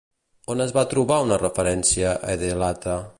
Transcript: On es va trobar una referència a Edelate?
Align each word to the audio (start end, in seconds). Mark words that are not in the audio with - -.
On 0.53 0.63
es 0.65 0.73
va 0.77 0.83
trobar 0.93 1.19
una 1.27 1.39
referència 1.43 2.17
a 2.17 2.37
Edelate? 2.39 3.01